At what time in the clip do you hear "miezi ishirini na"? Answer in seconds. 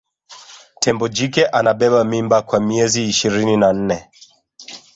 2.59-3.73